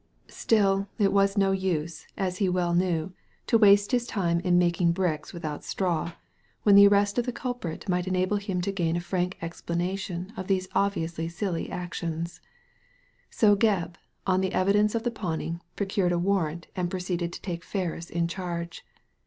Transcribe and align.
Still 0.33 0.87
it 0.97 1.13
was 1.13 1.37
no 1.37 1.51
use, 1.51 2.07
as 2.17 2.39
he 2.39 2.49
well 2.49 2.73
knew, 2.73 3.13
to 3.45 3.59
waste 3.59 3.91
his 3.91 4.07
time 4.07 4.39
in 4.39 4.57
making 4.57 4.93
bricks 4.93 5.31
without 5.31 5.63
straw, 5.63 6.13
when 6.63 6.73
the 6.73 6.87
arrest 6.87 7.19
of 7.19 7.27
the 7.27 7.31
culprit 7.31 7.87
might 7.87 8.07
enable 8.07 8.37
him 8.37 8.61
to 8.61 8.71
gain 8.71 8.95
a 8.95 8.99
frank 8.99 9.37
explanation 9.43 10.33
of 10.35 10.47
these 10.47 10.67
obviously 10.73 11.27
silly 11.29 11.69
actions; 11.69 12.41
so 13.29 13.55
Gebb, 13.55 13.93
on 14.25 14.41
the 14.41 14.53
evidence 14.55 14.95
of 14.95 15.03
the 15.03 15.11
pawning, 15.11 15.61
procured 15.75 16.13
a 16.13 16.17
warrant 16.17 16.65
and 16.75 16.89
proceeded 16.89 17.31
to 17.33 17.41
take 17.43 17.63
Ferris 17.63 18.09
in 18.09 18.27
charge. 18.27 18.83